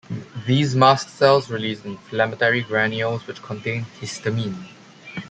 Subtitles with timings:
[0.47, 4.67] These mast cells release inflammatory granules which contain histamine.